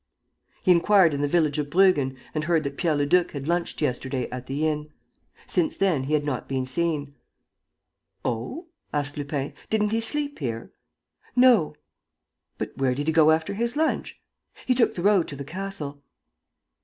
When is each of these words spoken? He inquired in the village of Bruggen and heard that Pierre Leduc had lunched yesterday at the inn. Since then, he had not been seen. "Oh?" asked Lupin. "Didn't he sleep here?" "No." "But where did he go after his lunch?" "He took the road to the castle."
He 0.63 0.71
inquired 0.71 1.13
in 1.13 1.21
the 1.21 1.27
village 1.27 1.59
of 1.59 1.69
Bruggen 1.69 2.17
and 2.33 2.45
heard 2.45 2.63
that 2.63 2.75
Pierre 2.75 2.95
Leduc 2.95 3.33
had 3.33 3.47
lunched 3.47 3.83
yesterday 3.83 4.27
at 4.31 4.47
the 4.47 4.67
inn. 4.67 4.89
Since 5.45 5.77
then, 5.77 6.05
he 6.05 6.15
had 6.15 6.23
not 6.25 6.47
been 6.49 6.65
seen. 6.65 7.13
"Oh?" 8.25 8.65
asked 8.91 9.15
Lupin. 9.15 9.53
"Didn't 9.69 9.91
he 9.91 10.01
sleep 10.01 10.39
here?" 10.39 10.71
"No." 11.35 11.75
"But 12.57 12.75
where 12.75 12.95
did 12.95 13.05
he 13.05 13.13
go 13.13 13.29
after 13.29 13.53
his 13.53 13.75
lunch?" 13.75 14.19
"He 14.65 14.73
took 14.73 14.95
the 14.95 15.03
road 15.03 15.27
to 15.27 15.35
the 15.35 15.45
castle." 15.45 16.01